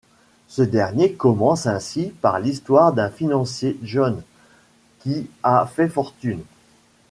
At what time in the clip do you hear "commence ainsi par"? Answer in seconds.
1.13-2.39